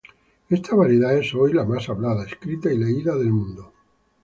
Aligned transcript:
Esta 0.49 0.75
variedad 0.75 1.15
es 1.15 1.31
hoy 1.35 1.53
la 1.53 1.63
más 1.63 1.87
hablada, 1.87 2.25
escrita 2.25 2.73
y 2.73 2.77
leída 2.79 3.15
del 3.15 3.31
mundo. 3.31 3.71